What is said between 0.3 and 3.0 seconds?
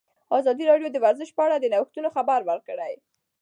ازادي راډیو د ورزش په اړه د نوښتونو خبر ورکړی.